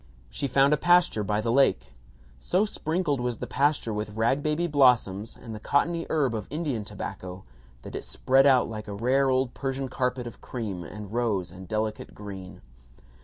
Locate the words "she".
0.31-0.47